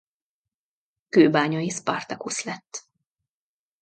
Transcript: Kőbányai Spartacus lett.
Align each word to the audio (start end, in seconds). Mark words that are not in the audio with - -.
Kőbányai 1.09 1.69
Spartacus 1.69 2.43
lett. 2.43 2.87